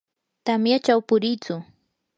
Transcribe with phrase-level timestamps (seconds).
[0.45, 1.53] tamyachaw puriitsu.